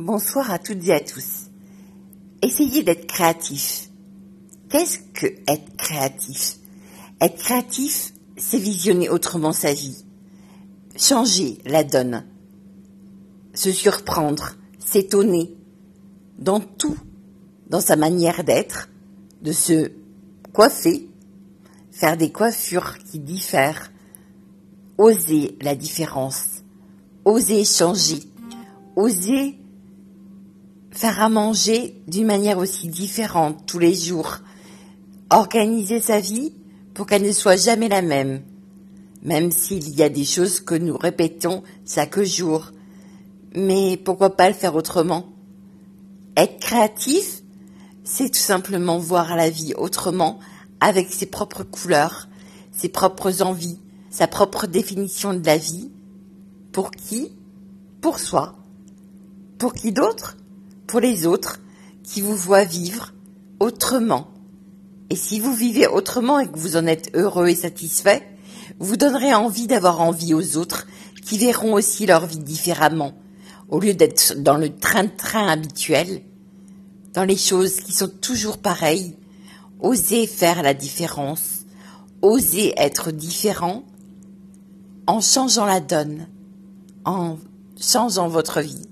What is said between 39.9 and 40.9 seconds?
y a des choses que